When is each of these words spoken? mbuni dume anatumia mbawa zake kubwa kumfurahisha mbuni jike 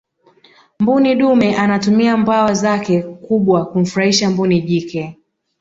mbuni 0.79 1.15
dume 1.15 1.55
anatumia 1.55 2.17
mbawa 2.17 2.53
zake 2.53 3.03
kubwa 3.03 3.65
kumfurahisha 3.65 4.29
mbuni 4.29 4.61
jike 4.61 5.17